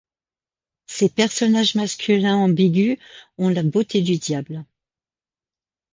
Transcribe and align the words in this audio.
Ses 0.87 1.09
personnages 1.09 1.75
masculins 1.75 2.37
ambigus 2.37 2.97
ont 3.37 3.49
la 3.49 3.61
beauté 3.61 4.01
du 4.01 4.17
Diable. 4.17 4.65